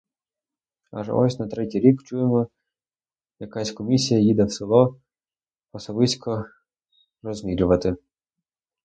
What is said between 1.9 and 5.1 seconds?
чуємо, якась комісія їде в село,